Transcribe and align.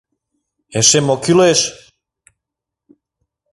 —Эше 0.77 0.99
мо 1.07 1.15
кӱлеш! 1.23 1.59